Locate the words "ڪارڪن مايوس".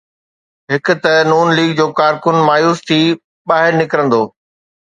1.99-2.77